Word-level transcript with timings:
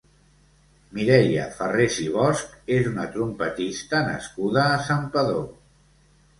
Mireia 0.99 1.43
Farrés 1.57 1.99
i 2.05 2.07
Bosch 2.15 2.57
és 2.79 2.91
una 2.93 3.07
trompetista 3.19 4.03
nascuda 4.11 4.67
a 4.75 4.83
Santpedor. 4.91 5.49